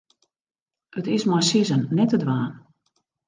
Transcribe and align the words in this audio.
It 0.99 1.05
is 1.15 1.25
mei 1.29 1.43
sizzen 1.49 1.83
net 1.97 2.09
te 2.11 2.17
dwaan. 2.23 2.51